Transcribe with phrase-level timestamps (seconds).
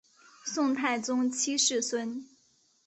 [0.43, 2.25] 宋太宗七世孙。